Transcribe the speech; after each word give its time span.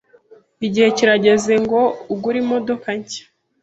Igihe 0.65 0.87
kirageze 0.97 1.53
ngo 1.63 1.81
ugure 2.13 2.37
imodoka 2.43 2.87
nshya. 2.99 3.23